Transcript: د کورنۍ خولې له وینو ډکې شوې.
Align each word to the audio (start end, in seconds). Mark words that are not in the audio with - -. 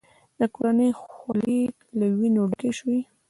د 0.39 0.41
کورنۍ 0.55 0.89
خولې 1.01 1.61
له 1.97 2.05
وینو 2.17 2.43
ډکې 2.51 2.71
شوې. 2.77 2.99